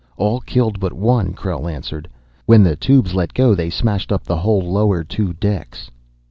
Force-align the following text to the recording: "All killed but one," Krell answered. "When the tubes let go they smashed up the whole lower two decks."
"All 0.17 0.39
killed 0.39 0.79
but 0.79 0.93
one," 0.93 1.33
Krell 1.33 1.69
answered. 1.71 2.09
"When 2.47 2.63
the 2.63 2.75
tubes 2.75 3.13
let 3.13 3.35
go 3.35 3.53
they 3.53 3.69
smashed 3.69 4.11
up 4.11 4.23
the 4.23 4.37
whole 4.37 4.61
lower 4.63 5.03
two 5.03 5.33
decks." 5.33 5.91